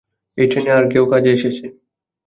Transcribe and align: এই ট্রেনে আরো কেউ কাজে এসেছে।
এই 0.37 0.47
ট্রেনে 0.51 0.71
আরো 0.77 0.87
কেউ 0.93 1.03
কাজে 1.11 1.29
এসেছে। 1.33 1.65